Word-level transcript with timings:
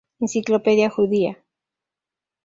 Enciclopedia 0.19 0.89
judía 0.89 1.37